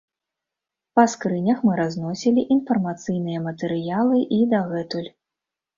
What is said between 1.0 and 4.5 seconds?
скрынях мы разносілі інфармацыйныя матэрыялы і